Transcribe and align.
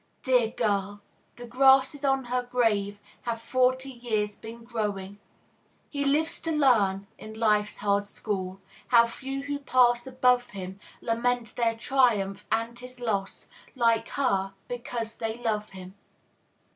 Dear 0.23 0.49
girl: 0.49 1.01
the 1.35 1.45
grasses 1.45 2.03
on 2.03 2.23
her 2.23 2.41
grave 2.41 2.99
Have 3.21 3.39
forty 3.39 3.91
years 3.91 4.35
been 4.35 4.63
growing! 4.63 5.19
He 5.91 6.03
lives 6.03 6.41
to 6.41 6.51
learn, 6.51 7.05
in 7.19 7.35
life's 7.35 7.77
hard 7.77 8.07
school, 8.07 8.59
How 8.87 9.05
few 9.05 9.43
who 9.43 9.59
pass 9.59 10.07
above 10.07 10.47
him 10.49 10.79
Lament 11.01 11.55
their 11.55 11.75
triumph 11.77 12.47
and 12.51 12.79
his 12.79 12.99
loss, 12.99 13.47
Like 13.75 14.07
her, 14.17 14.53
because 14.67 15.17
they 15.17 15.37
love 15.37 15.69
him. 15.69 15.93